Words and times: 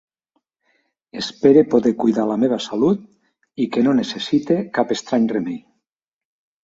Espere 1.19 1.61
poder 1.73 1.91
cuidar 2.03 2.25
la 2.31 2.37
meua 2.45 2.59
salut 2.67 3.03
i 3.67 3.71
que 3.77 3.85
no 3.89 3.95
necessite 4.01 4.59
cap 4.79 4.95
estrany 4.97 5.29
remei. 5.37 5.61